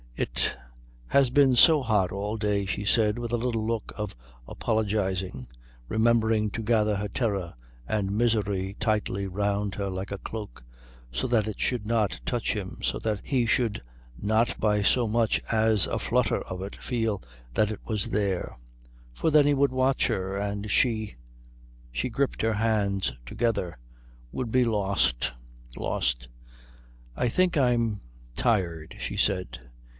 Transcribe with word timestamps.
"It 0.15 0.55
has 1.07 1.29
been 1.31 1.55
so 1.55 1.81
hot 1.83 2.11
all 2.11 2.37
day," 2.37 2.65
she 2.65 2.85
said 2.85 3.17
with 3.17 3.31
a 3.31 3.37
little 3.37 3.65
look 3.65 3.91
of 3.97 4.15
apologising, 4.47 5.47
remembering 5.87 6.51
to 6.51 6.63
gather 6.63 6.95
her 6.95 7.07
terror 7.07 7.55
and 7.87 8.11
misery 8.15 8.75
tightly 8.79 9.25
round 9.27 9.75
her 9.75 9.89
like 9.89 10.11
a 10.11 10.17
cloak, 10.19 10.63
so 11.11 11.27
that 11.27 11.47
it 11.47 11.59
should 11.59 11.85
not 11.87 12.19
touch 12.25 12.53
him, 12.53 12.79
so 12.83 12.97
that 12.99 13.21
he 13.23 13.45
should 13.47 13.81
not 14.19 14.59
by 14.59 14.81
so 14.83 15.07
much 15.07 15.39
as 15.51 15.85
a 15.87 15.97
flutter 15.99 16.41
of 16.43 16.61
it 16.61 16.75
feel 16.75 17.21
that 17.53 17.71
it 17.71 17.79
was 17.85 18.09
there; 18.09 18.57
for 19.13 19.31
then 19.31 19.45
he 19.47 19.53
would 19.55 19.71
watch 19.71 20.05
her, 20.07 20.37
and 20.37 20.69
she 20.71 21.15
she 21.91 22.09
gripped 22.09 22.41
her 22.43 22.53
hands 22.53 23.11
together 23.25 23.77
would 24.31 24.51
be 24.51 24.65
lost, 24.65 25.33
lost.... 25.77 26.27
"I 27.15 27.27
think 27.27 27.55
I'm 27.57 28.01
tired," 28.35 28.95
she 28.99 29.17
said. 29.17 29.59